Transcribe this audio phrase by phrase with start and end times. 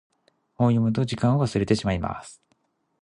[0.55, 2.41] 本を読むと時間を忘れてしまいます。